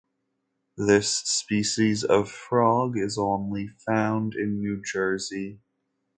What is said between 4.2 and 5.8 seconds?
in New Jersey.